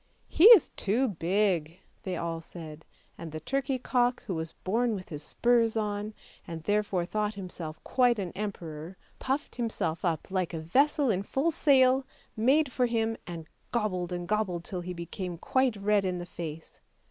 [0.39, 2.85] "He is too big," they all said;
[3.19, 6.15] and the turkey cock, who was born with his spurs on,
[6.47, 11.51] and therefore thought himself quite an emperor, puffed himself up like a vessel in full
[11.51, 12.03] sail,
[12.35, 16.81] made for him, and gobbled and gobbled till he became quite red in the face.